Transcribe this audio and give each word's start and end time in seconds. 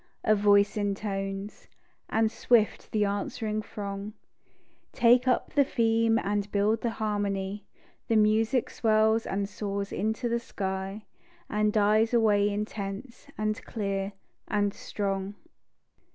A 0.23 0.33
voice 0.33 0.77
intones; 0.77 1.67
and 2.09 2.31
swift 2.31 2.91
the 2.91 3.05
answering 3.05 3.61
throng 3.61 4.13
Take 4.93 5.27
up 5.27 5.53
the 5.53 5.63
theme 5.63 6.17
and 6.17 6.51
build 6.51 6.81
the 6.81 6.89
harmony; 6.89 7.67
The 8.07 8.15
music 8.15 8.71
swells 8.71 9.27
and 9.27 9.47
soars 9.47 9.91
into 9.91 10.27
the 10.27 10.39
sky 10.39 11.05
And 11.51 11.71
dies 11.71 12.15
away 12.15 12.49
intense, 12.49 13.27
and 13.37 13.63
clear 13.63 14.13
and 14.47 14.73
strong. 14.73 15.35